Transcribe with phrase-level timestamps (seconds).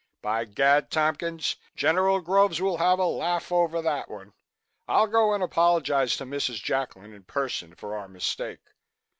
[0.23, 4.33] By Gad, Tompkins, General Groves will have a laugh over that one.
[4.87, 6.59] I'll go and apologize to Mrs.
[6.59, 8.63] Jacklin in person for our mistake.